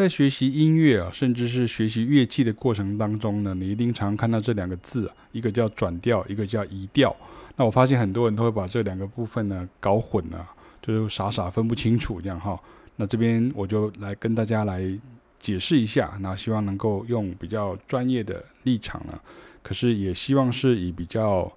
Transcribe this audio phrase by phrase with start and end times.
[0.00, 7.14] 在学习音乐啊，甚至是学习乐器的过程当中呢，你一定常看到这两个字啊，一个叫转调，一个叫移调。
[7.54, 10.48] 那我发现很多人都会把这两个部分呢搞混了，
[10.80, 12.58] 就是傻傻分不清楚这样哈。
[12.96, 14.82] 那这边我就来跟大家来
[15.38, 19.20] 解释一下，那希望能够用比较专业的立场呢，
[19.62, 21.52] 可是也希望是以比较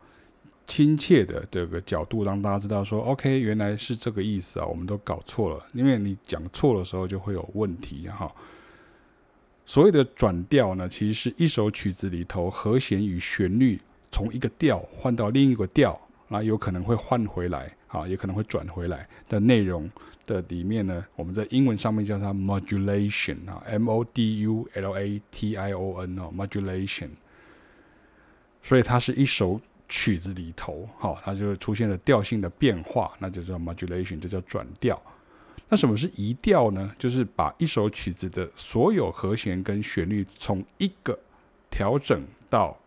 [0.65, 8.33] 亲切的这个角度让大家知道说，OK，原来是这个意思啊，我们都搞错了，因为你讲错的时候就会有问题哈。
[9.65, 13.79] 所谓的转调呢，其实是一首曲子里头和弦与旋律
[14.11, 19.89] 从一个调换到另一个调，那有可能会换回来，啊，也可能会转回来的内容。
[20.25, 27.09] 的里面呢，我们在英文上面叫它 modulation 啊，M O D U L A T I O N 哦，modulation。
[28.63, 35.01] 所以它是一首曲子里头，哈，它就出现了调性的变化，那就叫 modulation，这叫转调。
[35.69, 36.91] 那什么是移调呢？
[36.99, 41.17] 就是把一首曲子的所有和弦跟旋律从一个
[41.69, 42.77] 调整到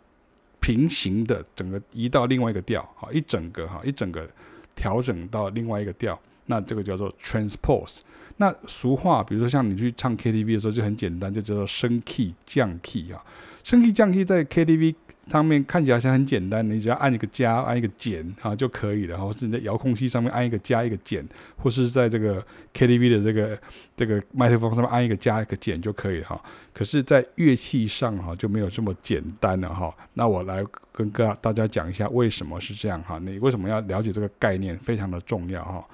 [0.61, 4.29] 平行的整个移到另外一个调，好，一整个哈，一整个
[4.75, 6.19] 调整到另外一个调。
[6.47, 8.01] 那这个叫做 transpose。
[8.37, 13.25] 那俗话，比如说像你去唱 KTV 的时候，就很简单，就叫做升 key 降 key 啊。
[13.65, 14.95] 升 key 降 key 在 KTV
[15.27, 19.19] 上面看起来像很简单，你只要按一个加，按一个减啊就可以了。
[19.19, 22.41] 或是你在遥控器上面按一个加一个减，或是在这个
[22.73, 23.59] KTV 的这个
[23.97, 26.41] 这个麦克风上面按一个加一个减就可以哈。
[26.73, 29.93] 可是，在乐器上哈就没有这么简单了哈。
[30.15, 33.19] 那我来跟各大家讲一下为什么是这样哈。
[33.19, 35.85] 你为什么要了解这个概念，非常的重要哈。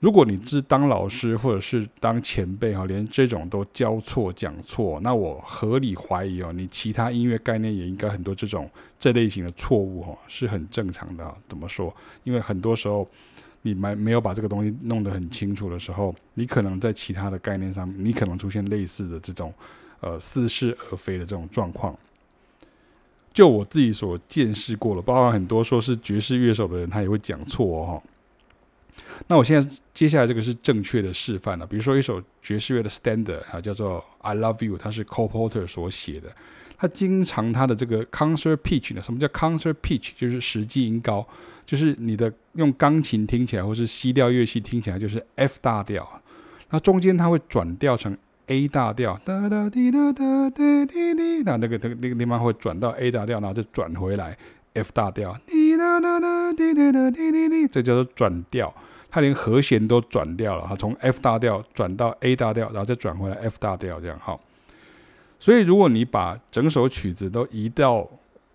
[0.00, 11.34] 如果你是当老师或者是当前辈哈，连这种都教错讲错，那我合理怀疑哦，你其他音乐概念也应该很多这种这类型的错误哈，是很正常的。
[11.48, 11.92] 怎么说？
[12.22, 13.08] 因为很多时候
[13.62, 19.52] 你没没有把这个东西弄得很清楚的时候，你可能在其他的概念上，你可能出现类似的这种
[19.98, 21.92] 呃似是而非的这种状况。
[23.32, 28.02] 就我自己所见识过了，包括很多说是爵士乐手的人，他也会讲错哦。
[29.26, 36.30] 那我现在接下来这个是正确的示范了，比如说一首爵士乐的 standard 啊，叫做 I Love You，它是 Cole Porter 所写的。
[36.80, 40.10] 他经常他的这个 concert pitch 呢，什么叫 concert pitch？
[40.16, 41.26] 就是实际音高，
[41.66, 46.08] 就是你的用钢琴听起来，或是 C 调乐器听起来就是 F 大调，
[46.70, 48.16] 那中间它会转调成
[48.46, 54.38] A 大调，哒哒滴哒哒滴滴滴，那那个那个那个地方会转到 A 大调，然后再转回来
[54.74, 58.72] F 大调，滴哒哒哒滴滴哒滴滴滴，这叫做转调。
[59.10, 64.38] 它连和弦都转掉了，哈，从 F 大调转到 A 大调，然后再转回来 F 大调，这样哈。
[65.40, 68.08] 所以，如果你把整首曲子都移到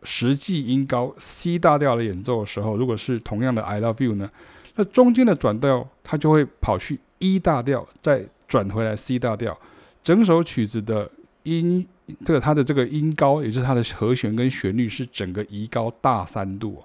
[0.03, 4.29] 实际音高 C 大调的演奏的时候，如果是同样的 I Love You 呢，
[4.75, 9.57] 那中间的转调它就会跑去 E 大调，再转回来 C 大调，
[10.03, 11.09] 整首曲子的
[11.43, 11.87] 音，
[12.25, 16.83] 这个它的这个音高，也就是它的和弦跟旋律是整个移高大三度，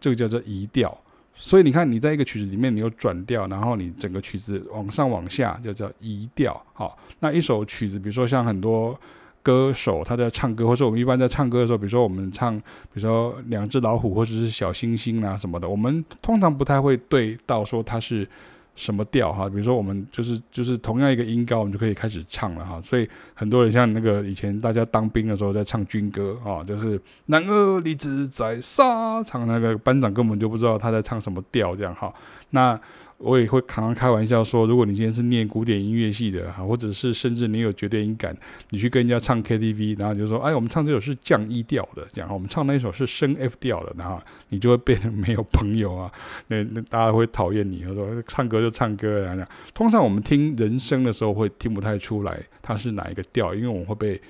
[0.00, 0.98] 这个叫做移调。
[1.36, 6.60] 所以你看，你在一个曲子里面，你有转调，然后你整个曲子往上往下就叫移调。
[6.72, 8.98] 好，那一首曲子，比如说像很多
[9.42, 18.28] 歌手他在唱歌，或者我们一般在唱歌的时候，比如说我们唱，比如说两只老虎或者是小星星啊什么的，我们通常不太会对到说它是。
[18.74, 19.48] 什么调哈？
[19.48, 22.80] 比如说我们就是就是同样一个音高，我们就可以开始唱了哈。
[22.82, 32.12] 所以很多人像那个以前大家当兵的时候在唱军歌啊，就是男儿立志在沙场，那个班长根本就不知道他在唱什么调这样哈。
[32.50, 32.78] 那
[33.18, 38.36] 我也会常常开玩笑说，如果你今天是念古典音乐系的哈，或者是甚至你有绝对音感，
[38.70, 46.12] 你去跟人家唱 KTV，然后你就说，哎，我们唱这首是降 E 调的，这样，我们唱那一首是升 F 调的，然后你就会变得没有朋友啊，
[46.48, 49.48] 那那大家会讨厌你，或者说唱歌就唱歌这样。
[49.72, 54.20] 通常我们听人声的时候会听不太出来它是哪一个调，因为我们会被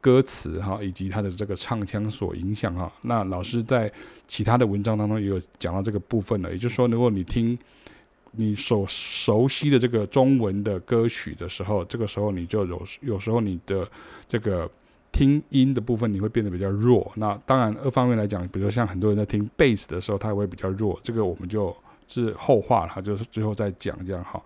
[0.00, 2.90] 歌词哈以及它的这个唱腔所影响哈。
[3.02, 3.92] 那老师在
[4.26, 7.58] 其他的文章当中也有讲到这个部分了，也就是说，如果你听。
[8.40, 13.84] 你所熟悉的这个中文的歌曲的时候，这个时候你就有有时候你的
[14.28, 14.70] 这个
[15.10, 17.10] 听音的部分你会变得比较弱。
[17.16, 20.96] 那当然，二方面来讲，比如说像很多人在听贝斯的时候，它也会比较弱。
[21.02, 21.76] 这个我们就
[22.06, 24.44] 是后话了，就是最后再讲这样好。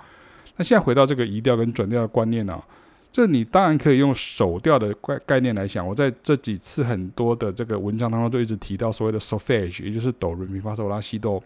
[0.57, 2.59] 那现在回到这个移调跟转调的观念呢、
[3.13, 5.87] 这你当然可以用手调的概概念来想。
[5.87, 11.43] 我在这几次很多的这个文章当中都一直提到所谓的 solfage，也就是哆来咪发嗦拉西哆。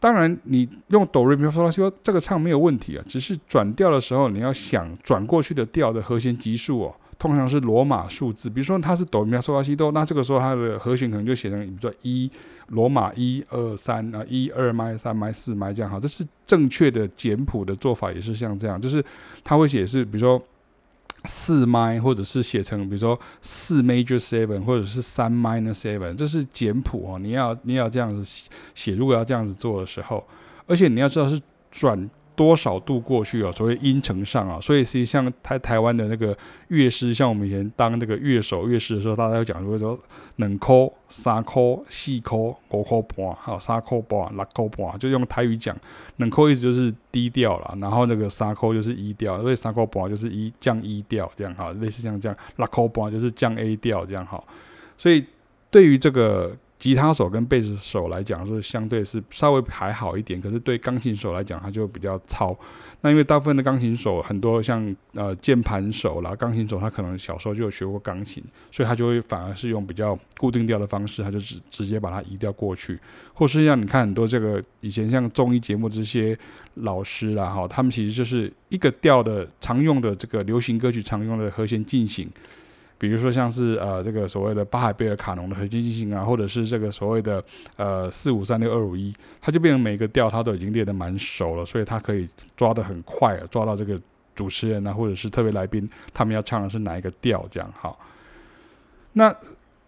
[0.00, 8.48] 当然，你用哆瑞咪发嗦拉西哆这个唱没有问题啊，只是转调的时候，你要想转过去的调的和弦级数哦，通常是罗马数字。
[8.48, 12.30] 比如说它是哆瑞咪发嗦拉西哆，那这个时候它的和弦可能就写成比如说一
[12.68, 19.04] 罗马一二三啊，一二麦三麦四麦这样哈，这是正确的简谱的做法，也是像这样，就是
[19.44, 20.42] 它会写是比如说
[21.24, 27.18] 四 mi 或者是写成比如说四 major seven 或者是三 minor seven，这是简谱哦。
[27.18, 28.24] 你要你要这样子
[28.74, 30.26] 写，如果要这样子做的时候，
[30.66, 31.40] 而且你要知道是
[31.70, 32.10] 转。
[32.40, 33.52] 多少度过去啊？
[33.52, 36.34] 所谓音程上啊，所以实际上台台湾的那个
[36.68, 39.98] 乐师，像我们以前当那个乐手、乐师的时候，大家讲说说
[40.36, 45.76] 两抠、三抠、四抠、五抠半，还有三抠半、六抠半，就用台语讲，
[46.16, 54.42] 冷抠意思就是低调了，然后那个三抠就是 E 调，所以三抠半就是一降 E 调这样哈，类似像这样，六抠半就是降 A 调这样哈，
[54.96, 55.26] 所以
[55.70, 56.56] 对于这个。
[56.80, 62.58] 吉他手跟贝斯手来讲，是相对是稍微还好一点，可是对钢琴手来讲，它就比较糙。
[63.02, 72.98] 那因为大部分的钢琴手很多像呃键盘手啦，钢琴手他可能小时候就有学过钢琴，所以他就会反而是用比较固定调的方式，他就直直接把它移调过去。
[73.34, 76.38] 或是像你看很多这个以前像综艺节目这些
[76.74, 82.28] 老师啦哈，他们其实就是一个调的常用的这个流行歌曲常用的和弦进行。
[83.00, 87.42] 比如说像是呃这个所谓的巴海贝尔卡农的和弦进行啊，或者是这个所谓的
[87.76, 89.10] 呃四五三六二五一，
[89.40, 93.98] 它就变成每个调它都已经练得蛮熟了，所以它可以抓得很快，抓到这个
[94.34, 97.98] 主持人啊或者是特别来宾他们要唱的是哪一个调这样好。
[99.14, 99.34] 那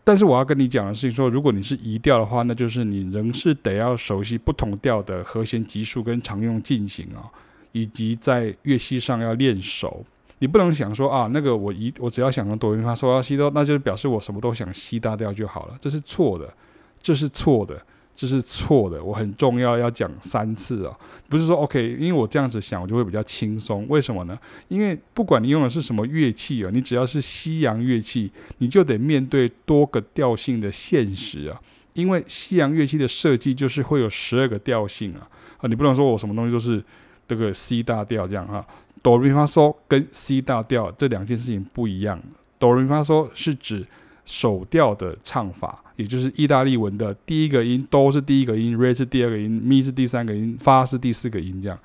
[0.03, 7.29] 但是我要跟你讲的是说，如果你是移调的话，那就是你仍是得要熟悉不同调的和弦级数跟常用进行啊，
[7.73, 10.03] 以及在乐器上要练熟。
[10.43, 16.53] 你不能想说啊，那个我一我只要想用哆来咪发嗦拉西哆，那就是表示我什么都想西大调就好了，这是错的，
[17.01, 17.81] 这是错的，
[18.17, 19.05] 这是错的。
[19.05, 20.99] 我很重要要讲三次啊，
[21.29, 23.87] 不是说 OK，因为我这样子想，我就会比较轻松。
[23.89, 24.37] 为什么呢？
[24.67, 28.29] 因为不管你用的是什么乐器啊，你只要是西洋乐器，
[28.59, 31.61] 你就得面对多个调性的现实啊。
[31.93, 35.23] 因为西洋乐器的设计就是会有十二个调性啊，
[35.59, 36.83] 啊，你不能说我什么东西都是
[37.29, 38.67] 这个 C 大调这样哈。
[39.03, 42.23] 哆瑞咪发嗦跟 C 大调这两件事情不一样。
[42.59, 43.85] 哆瑞咪发嗦是指
[44.25, 51.77] 首调的唱法，也就是意大利文的第一个音，哆是第一个音，re 是第二个音，咪是第三个音，发是第四个音，这样。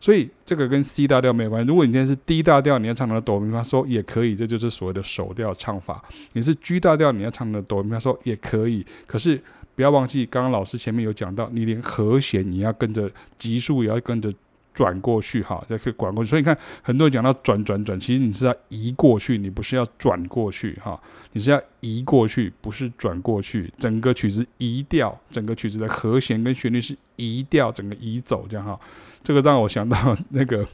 [0.00, 1.68] 所以这个跟 C 大调没有关系。
[1.68, 6.02] 如果你今天是 D 大调，你要唱的哆瑞咪发嗦也可以，这就是所谓的首调唱法。
[6.32, 8.84] 你是 G 大调，你要唱的哆瑞咪发嗦也可以。
[9.06, 9.38] 可是
[9.76, 14.32] 不要忘记，刚刚老师前面有讲到，你连和弦你要跟着级数，也要跟着。
[14.74, 20.98] 转过去哈，再可以转过去，所以你看很多人讲到转转转，其实你是要移过去，你不是要转过去哈，
[21.32, 23.72] 你是要移过去，不是转过去。
[23.78, 28.78] 整个曲子移调，整个曲子的和弦跟旋律是移调，整个移走这样哈。
[29.22, 30.66] 这个让我想到那个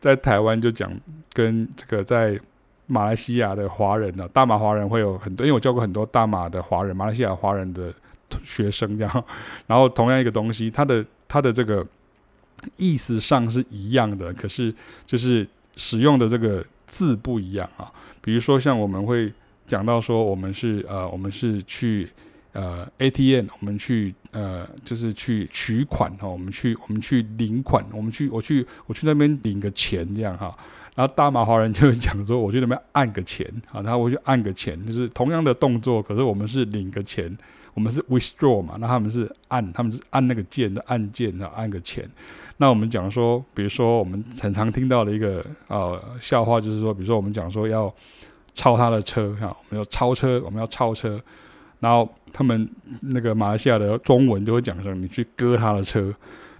[0.00, 0.92] 在台湾就讲
[1.32, 2.38] 跟这个在
[2.86, 7.92] 马来西亚的华人呢，大马华人会有很多，因为我教过很多大马的华人、马来西亚华人的
[8.44, 9.24] 学生这样，
[9.66, 11.84] 然后同样一个东西，他的他的这个。
[12.76, 14.74] 意思上是一样的，可是
[15.04, 17.92] 就是使用的这个字不一样啊。
[18.20, 19.32] 比如说，像我们会
[19.66, 22.08] 讲到说，我们是呃，我们是去
[22.52, 30.56] 呃 ATM，我们去呃，就是去取款哈，我们去我们去领款，我们去我去我去那边领个钱这样哈。
[30.94, 37.36] 然后大马华人就会讲说，我去那边按个钱啊，然后我去按个钱，就是同样的动作，可是我们是领个钱，
[37.74, 42.08] 我们是 withdraw 嘛，那他们是按，他们是按那个键的按键，然后按个钱。
[42.58, 47.92] 那我们讲说，比如说我们很常听到的一个呃笑话，就是说，比如说我们讲说要
[48.54, 51.20] 超他的车哈，我们要超车，我们要超车，
[51.80, 52.66] 然后他们
[53.02, 56.14] 那个马来西亚的中文就会讲说，你去割他的车。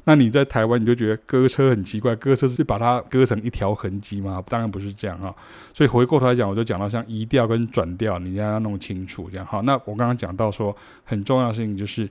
[0.04, 4.40] 那你在台湾你就觉得割车很奇怪，割车是把它割成一条痕迹吗？
[4.48, 5.34] 当然不是这样哈。
[5.74, 9.60] 所以回过头来讲，我就讲到像移调跟转调，你要要弄清楚这样哈。
[9.62, 12.08] 那我刚刚讲到说，很重要的事情就是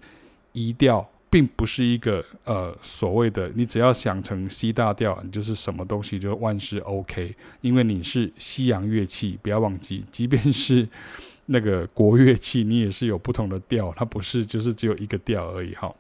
[0.51, 1.08] 移调。
[1.36, 10.88] 并不是一个呃所谓的，你只要想成 C 大调，你就是什么东西就万事 OK，因为你是西洋乐器，不要忘记，即便是
[11.48, 15.94] 那个国乐器，你也是有不同的调，它不是就是只有一个调而已哈。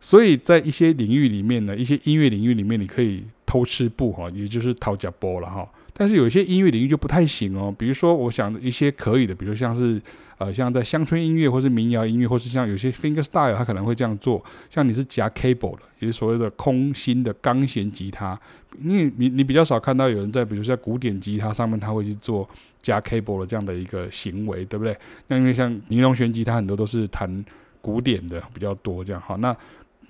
[0.00, 5.64] 所以在一些领域里面呢，一些音乐领域里面，你可以偷吃步哈，也就是掏脚波了哈。
[5.94, 10.02] 但是有一些音乐领域就不太行哦，比如说我想一些可以的，比如像是。
[10.36, 14.44] 呃，像在乡村音乐，或是民谣音乐，或是像有些 fingerstyle，他可能会这样做。
[14.68, 18.36] 像你是夹 cable 的，也是所谓的空心的钢弦吉他，
[18.82, 22.46] 因为你你比较少看到有人在，比如在古典吉他上面，他会去做
[22.82, 24.98] 夹 cable 的这样的一个行为，对不对？
[25.28, 27.44] 那因为像尼龙弦吉他很多都是弹
[27.80, 29.36] 古典的比较多，这样好。
[29.36, 29.56] 那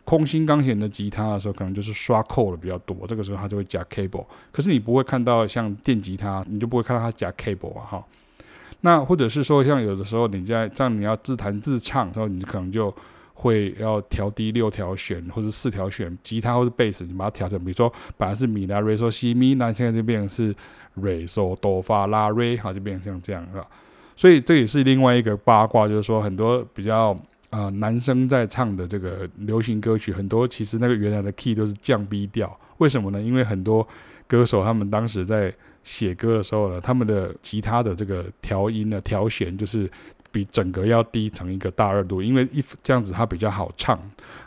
[0.04, 4.26] 空心钢弦的吉他的时候，可能就是刷扣的比较多，这个时候它就会夹 cable。
[4.52, 8.04] 可是你不会看到像电吉他，你就不会看到它夹 cable 啊，哈。
[8.82, 12.94] 那或者是说，像有的时候你在这样你要自弹自唱的时候，你可能就
[13.32, 20.54] 会要调低六条弦或者四条弦，吉他或者贝斯，你把它调成，比如说本来是米拉瑞嗦西咪，那现在就变成是
[20.94, 23.66] 瑞嗦哆发拉瑞，好，就变成像这样，是吧？
[24.16, 27.18] 所以这也是另外一个八卦，就是说很多比较
[27.54, 33.22] 呃男生在唱的这个流行歌曲，很多其实那个原来的 key 都是降 B 调，为什么呢？
[33.22, 33.86] 因为很多
[34.26, 39.88] 歌手他们当时在写歌的时候呢，他们的吉他的这个调音的调弦就是
[40.32, 43.96] 比整个要低成一个大二度，因为一这样子它比较好唱，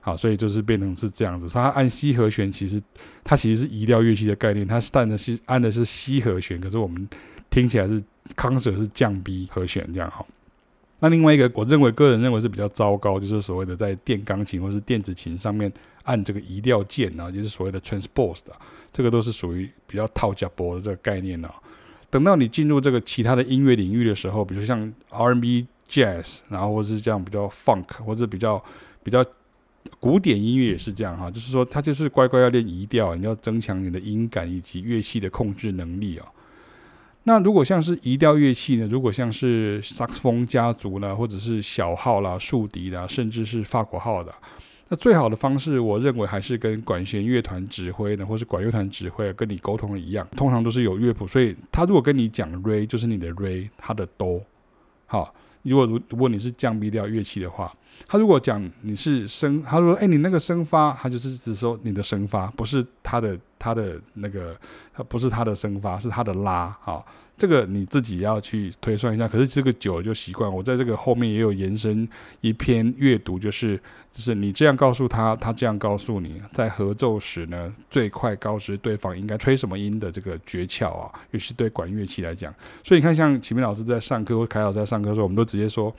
[0.02, 1.48] 好，所以就是变成是这样子。
[1.48, 2.82] 它按 C 和弦，其实
[3.24, 7.08] 它其实是移调乐器的概念，它是按的是按的是 C 和弦，可是我们
[7.50, 8.04] 听起来是。
[8.36, 10.24] concert 是降 B 和弦这样哈，
[11.00, 15.72] 那另外一个我认为个人认为是比较糟糕，就是所谓的在电钢琴或是电子琴上面
[16.04, 18.52] 按这个移调键啊，就是所谓的 transpose 的，
[18.92, 21.54] 这个都是属于比较套夹波的这个概念啊。
[22.10, 28.64] 等到你进入这个其他的音乐领域的时候，比如像 R&B、Jazz，然后或是这样比较 Funk 或者比较
[29.04, 29.24] 比较
[30.00, 36.26] 古典音乐也是这样哈，就是说它就是乖乖要练移调，你要增强你的音感以及乐器的控制能力啊。
[37.28, 38.88] 那如果像是移调乐器呢？
[38.88, 44.34] 如果像是萨克斯风家族呢，或者是小号啦、竖笛啦，甚至是法国号的，
[44.88, 54.42] 那最好的方式，我认为还是跟管弦乐团指挥呢，或是管乐团指挥跟你沟通一样，通常都是有乐谱，所以他如果跟你讲 re，就是你的 re，他的 do，
[55.06, 57.74] 好，如果如如果你是降 B 调乐器的话。
[58.06, 64.56] 他如果讲你是升，他说：“哎、你那个升发，他就是只说你的升发，不是他的他的那个，
[64.94, 66.74] 他不是他的升发，是他的拉。
[66.82, 67.06] 好，
[67.38, 69.28] 这个你自己要去推算一下。
[69.28, 70.50] 可是这个久就习惯。
[70.54, 72.08] 我在这个后面也有延伸
[72.42, 73.76] 一篇阅读，就是
[74.12, 82.54] 就是你这样告诉他，他这样告诉你，在合奏时呢，最快告知对方应该吹什么音的这个诀窍啊，尤其是对管乐器来讲。
[82.86, 85.94] 所以你看，像启明老师在上课或凯老师在上课的时候，我们都直接说。”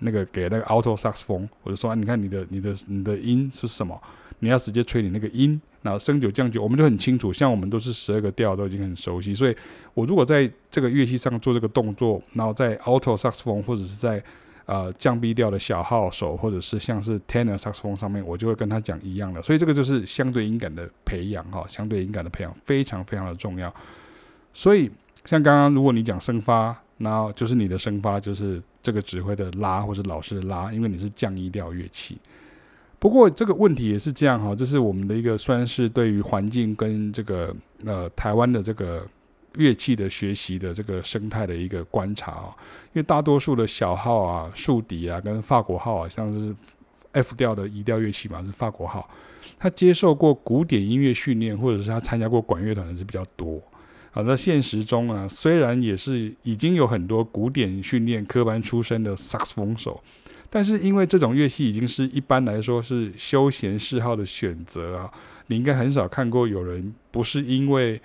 [0.00, 4.00] 那个给那个 alto saxophone，我就说啊，你看你的你的你的音是什么？
[4.40, 7.32] 你要直接吹你那个音，然后升九降九，我们就很清楚。
[7.32, 9.34] 像我们都是十二个调，都已经很熟悉。
[9.34, 9.56] 所以
[9.94, 14.22] 我如果在这个乐器上做这个动作，然后在 alto saxophone 或者是在
[14.64, 19.42] 呃降 B 调的小号手，或者是像是 tenor saxophone 上面，我就会跟他讲一样的。
[19.42, 23.72] 所以这个就是相对音感的培养哈，相对音感的培养非常非常的重要。
[24.54, 24.90] 所以
[25.26, 26.76] 像刚刚如果你讲升发。
[27.00, 32.18] 然后就是你的升发，就是这个指挥的拉或者老师的拉，因为你是降一调乐器。
[32.98, 39.06] 不过这个问题也是这样哈，这是我们的一个算是对于环境跟这个呃台湾的这个
[39.54, 42.54] 乐器的学习的这个生态的一个观察啊。
[42.92, 46.54] 因为大多数的小号啊、竖笛啊跟法国号啊，像是
[47.12, 49.08] F 调的移调乐器嘛，是法国号，
[49.58, 53.62] 他接受过古典音乐训练或者是他参加过管乐团的是比较多。
[54.12, 60.02] 好，在现实中啊，虽然也是已经有很多古典训练科班出身的萨克斯风手，
[60.50, 65.10] 但是因为这种乐器已经是一般来说是休闲嗜好的选择啊，
[65.46, 68.00] 你应该很少看过有人不是因为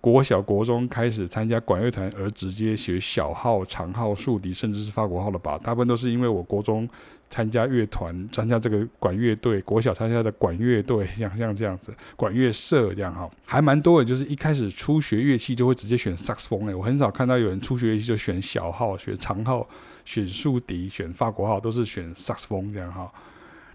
[0.00, 5.58] 国小国中开始参加管乐团而直接学小号、长号、竖笛，甚至是法国号的吧？
[5.62, 6.88] 大部分都是因为我国中。
[7.28, 14.04] 参加乐团，参加这个管乐队，国小参加的管乐队， 像像这样子，管乐社这样哈，还蛮多的。
[14.04, 19.68] 就是一开始初学乐器就会直接选萨克斯风诶，我很少看到有人初学乐器就选小号、选长号、
[20.04, 23.12] 选竖笛、选法国号，都是选萨克斯风这样哈。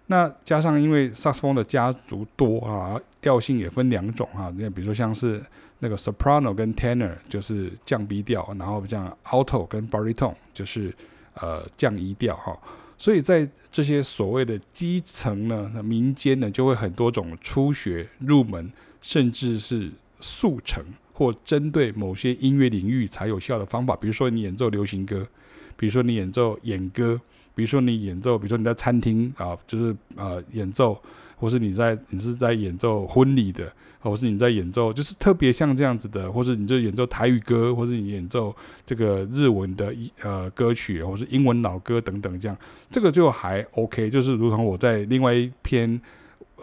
[0.07, 5.41] 那加上因为萨克斯风的家族多啊，调性也分两种哈，那比如说像是
[5.79, 10.93] 那个 soprano 跟 tenor 就是降 B 调，然后像 alto 跟 baritone 就是
[11.35, 12.57] 呃降 E 调哈。
[13.01, 19.89] 所以在这些所谓的基层呢，民间呢就会很多种初学入门，甚至是
[20.19, 23.95] 速成或针对某些音乐领域才有效的方法。
[23.95, 25.27] 比如说你演奏流行歌，
[25.75, 27.19] 比如说你演奏演歌，
[27.55, 31.01] 比如说你演奏，比如说你在餐厅啊，就是呃演奏，
[31.41, 33.69] 或是你在你是在演奏婚礼的。
[34.03, 38.51] 或是你在演奏，就是特别像这样子的，或是你就演奏台语歌，或是你演奏
[38.83, 39.93] 这个日文的
[40.23, 42.57] 呃歌曲，或是英文老歌等等，这样
[42.89, 44.09] 这个就还 OK。
[44.09, 46.01] 就是如同我在另外一篇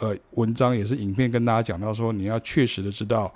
[0.00, 3.32] 呃文章也是影片跟大家讲到说，你要确实的知道，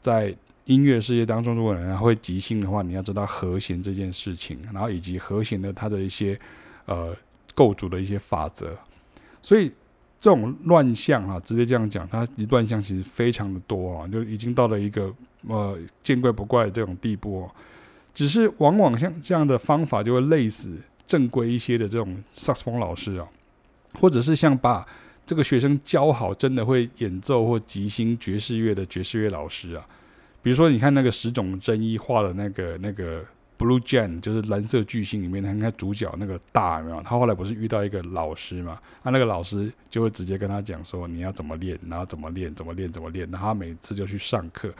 [0.00, 0.34] 在
[0.64, 6.36] 音乐世界当中，如果人会即兴的话，你要知道和弦这件事情，然后以及和弦的它的一些
[6.86, 7.14] 呃
[7.54, 8.76] 构筑的一些法则，
[9.40, 9.70] 所以。
[10.24, 15.14] 这种乱象啊，直接这样讲，它乱象其实非常的多啊，就已经到了一个
[15.46, 17.46] 呃见怪不怪的这种地步。
[18.14, 23.28] 只是往往像这样的方法就会累死正规一些的这种萨克斯风老师啊，
[24.00, 24.86] 或者是像把
[25.26, 29.86] 这个学生教好，真的会演奏或即兴爵士乐的爵士乐老师啊。
[30.42, 33.22] 比如说，你看那个石冢真一画的那个那个。
[33.56, 37.00] Blue Jay 就是蓝色巨星里面，他看主角那个大有没有？
[37.02, 38.78] 他后来不是遇到一个老师嘛？
[39.02, 43.30] 他那个老师就会直接跟他讲说，你要怎么练，然后怎么练，怎么练，怎么练。
[43.30, 44.72] 然后他每次就去上课，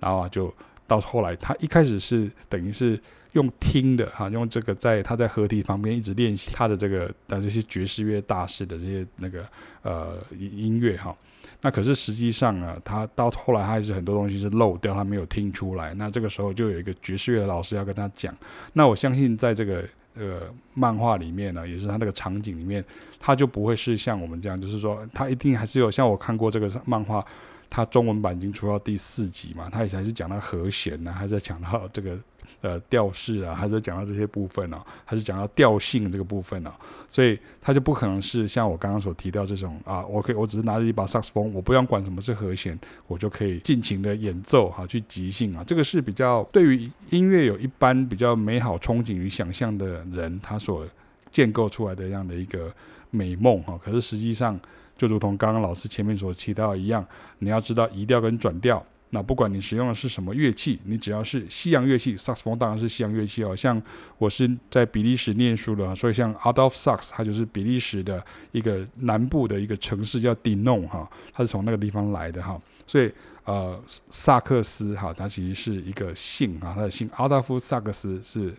[0.00, 0.52] 然后就
[0.86, 2.98] 到后来，他一开始是等于是
[3.32, 9.46] 用听的哈，用这个在他在河堤旁边一直练习他的这个但这些爵士乐大师的这些那个
[9.82, 11.14] 呃音乐哈。
[11.60, 15.94] 那可是实际上呢，他到后来他还是很多东西是漏掉，他没有听出来。
[15.94, 18.34] 那这个时候就有一个爵士乐老师要跟他讲。
[18.72, 19.84] 那我相信在这个
[20.14, 20.42] 呃
[20.74, 22.84] 漫画里面呢，也是他那个场景里面，
[23.20, 27.24] 他就不会是像我们这样，就是说他一定还是有像我看过这个漫画，
[27.70, 32.18] 他中文版已经出到第四集嘛，他也还是讲到和弦呢，还是讲到这个。
[32.62, 36.72] 呃，调式啊，还是讲到这些部分啊，还是讲到调性这个部分啊，
[37.08, 42.78] 所以它就不可能是像我刚刚所提到这种啊，我可以我只是拿着一把萨克斯风，我不用管什么是和弦，
[43.08, 50.86] 我就可以尽情的演奏哈、去即兴啊，这个是比较对于音乐有一般比较美好憧憬与想象的人，他所
[51.32, 52.72] 建构出来的这样的一个
[53.10, 54.56] 美梦哈、可是实际上
[54.96, 57.04] 就如同刚刚老师前面所提到一样，
[57.40, 58.80] 你要知道移调跟转调。
[59.14, 63.54] 那不管你使用的是什么乐器，你只要是西洋乐器，萨克斯风当然是西洋乐器哦。
[63.54, 63.80] 像
[64.16, 72.58] 我是在比利时念书的，所以像 Adolphe Sax，它就是比利时的一个南部的一个城市叫 Dinant 哈，它是从那个地方来的哈。
[72.86, 73.12] 所以
[73.44, 73.78] 呃，
[74.08, 78.54] 萨克斯哈，它其实是一个姓啊，它的姓 Adolphe Sax 是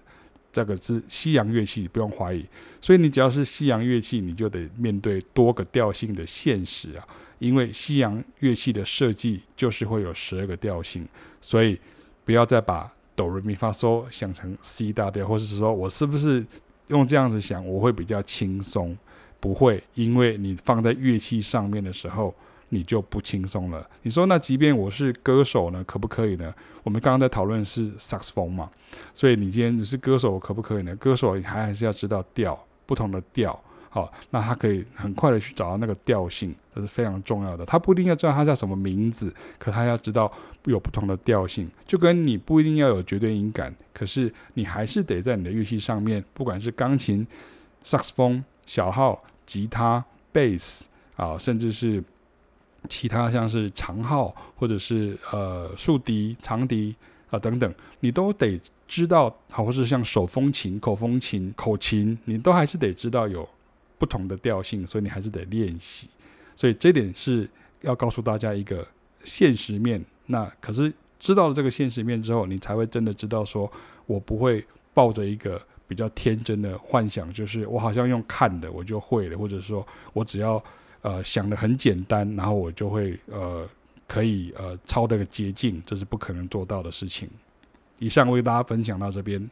[0.52, 2.46] 这个是西洋乐器，不用怀疑。
[2.80, 7.08] 所以你只要是西洋乐器，你就得面对多个调性的现实啊。
[7.44, 11.06] 因为西洋乐器的设计就是会有十二个调性，
[11.42, 11.78] 所以
[12.24, 16.46] 不要再把哆来咪发嗦想成 C 大调，或者是说我是不是
[16.88, 18.98] 用这样子想我会比较轻松？
[19.42, 22.34] 不会，因为你放在乐器上面的时候，
[22.70, 23.86] 你就不轻松了。
[24.04, 26.54] 你说那即便我是歌手呢，可不可以呢？
[26.84, 28.70] 我们刚刚在讨论是萨克斯风嘛，
[29.14, 30.96] 所以你今天你是歌手，可不可以呢？
[30.96, 33.62] 歌手还还是要知道调，不同的调。
[33.94, 37.64] 好，那他可以很快的去找到那个调性，这是非常重要的。
[37.64, 40.34] 他不一定要知道他叫什么名字，可他要知道
[40.64, 41.70] 有不同的调性。
[41.86, 47.28] 就跟你不一定要有绝对音感，可是你还是得在你的乐器上面，不管是钢琴、
[47.84, 52.04] 萨克斯风、小号、吉他、贝斯啊，甚至是
[52.90, 56.96] 其他像是长号或者是呃竖笛、长笛
[57.30, 59.32] 啊等等，你都得知道。
[59.52, 63.48] 好，或是像手风琴、口风琴、口琴，你都还是得知道有。
[64.04, 66.10] 不同的调性，所以你还是得练习。
[66.58, 68.86] 所以这点是要告诉大家一个
[69.24, 70.04] 现实面。
[70.26, 73.72] 那可是知道了这个现实面之后，你才会真的知道说，
[74.06, 74.62] 我不会
[74.94, 80.62] 抱着一个比较天真的幻想，就是我好像用看的我就会了，或者说我只要
[81.02, 83.66] 呃想的很简单，然后我就会呃
[84.06, 87.30] 可以呃抄得个捷径，这是不可能做到的事情。
[88.00, 89.50] 以上为大家分享到这边。